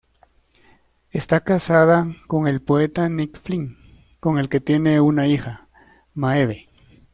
Está 1.11 1.41
casada 1.41 2.07
con 2.25 2.47
el 2.47 2.59
poeta 2.59 3.07
Nick 3.07 3.39
Flynn, 3.39 3.77
con 4.19 4.39
el 4.39 4.49
que 4.49 4.59
tiene 4.59 4.99
una 4.99 5.27
hija, 5.27 5.67
Maeve. 6.15 6.69